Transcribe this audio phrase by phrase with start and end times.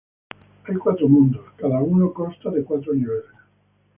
[0.63, 3.35] Hay cuatro mundos, cada uno consta de cuatro niveles.